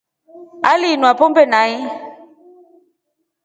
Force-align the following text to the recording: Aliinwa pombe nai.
Aliinwa 0.69 1.11
pombe 1.19 1.43
nai. 1.51 1.73